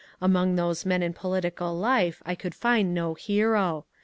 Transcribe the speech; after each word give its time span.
Among 0.19 0.55
those 0.55 0.83
men 0.83 1.03
in 1.03 1.13
political 1.13 1.77
life 1.77 2.23
I 2.25 2.33
could 2.33 2.55
find 2.55 2.91
no 2.91 3.13
hero. 3.13 3.85